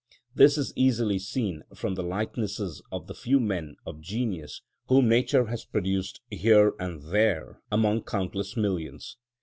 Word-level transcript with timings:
This 0.33 0.57
is 0.57 0.73
easily 0.75 1.19
seen 1.19 1.61
from 1.75 1.93
the 1.93 2.01
likenesses 2.01 2.81
of 2.91 3.05
the 3.05 3.13
few 3.13 3.39
men 3.39 3.75
of 3.85 4.01
genius 4.01 4.63
whom 4.87 5.07
Nature 5.07 5.45
has 5.45 5.63
produced 5.63 6.21
here 6.31 6.73
and 6.79 7.03
there 7.13 7.61
among 7.71 8.01
countless 8.05 8.57
millions. 8.57 9.17